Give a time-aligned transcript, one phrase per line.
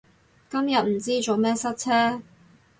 [0.49, 2.23] 今日唔知做咩塞車